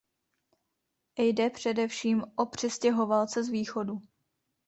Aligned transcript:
Jde 1.19 1.49
především 1.49 2.23
o 2.35 2.45
přistěhovalce 2.45 3.43
z 3.43 3.49
východu. 3.49 4.01